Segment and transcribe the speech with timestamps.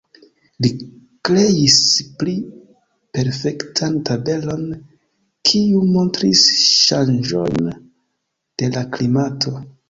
[0.65, 0.69] Li
[1.27, 1.75] kreis
[2.23, 2.33] pli
[3.17, 4.63] perfektan tabelon,
[5.51, 7.71] kiu montris ŝanĝojn
[8.63, 9.57] de la klimato.